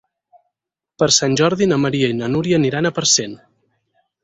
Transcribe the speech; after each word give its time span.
Per 1.03 1.07
Sant 1.17 1.35
Jordi 1.41 1.67
na 1.73 1.79
Maria 1.83 2.11
i 2.13 2.17
na 2.23 2.31
Núria 2.37 2.59
aniran 2.61 2.91
a 2.91 2.95
Parcent. 2.99 3.39